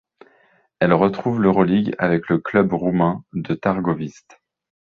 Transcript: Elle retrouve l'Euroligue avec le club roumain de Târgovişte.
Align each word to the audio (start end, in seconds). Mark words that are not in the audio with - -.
Elle 0.79 0.93
retrouve 0.93 1.39
l'Euroligue 1.43 1.93
avec 1.99 2.27
le 2.29 2.39
club 2.39 2.73
roumain 2.73 3.23
de 3.33 3.53
Târgovişte. 3.53 4.41